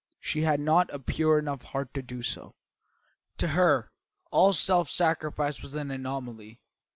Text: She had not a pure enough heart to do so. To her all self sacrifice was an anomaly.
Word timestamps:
She 0.19 0.41
had 0.41 0.59
not 0.59 0.91
a 0.91 0.97
pure 0.97 1.37
enough 1.37 1.61
heart 1.61 1.93
to 1.93 2.01
do 2.01 2.23
so. 2.23 2.55
To 3.37 3.49
her 3.49 3.91
all 4.31 4.51
self 4.51 4.89
sacrifice 4.89 5.61
was 5.61 5.75
an 5.75 5.91
anomaly. 5.91 6.59